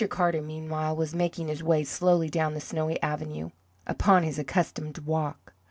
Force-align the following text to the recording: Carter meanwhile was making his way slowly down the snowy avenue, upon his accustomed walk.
Carter 0.09 0.41
meanwhile 0.41 0.95
was 0.95 1.13
making 1.13 1.47
his 1.47 1.61
way 1.61 1.83
slowly 1.83 2.27
down 2.27 2.55
the 2.55 2.59
snowy 2.59 2.99
avenue, 3.03 3.51
upon 3.85 4.23
his 4.23 4.39
accustomed 4.39 4.97
walk. 4.97 5.53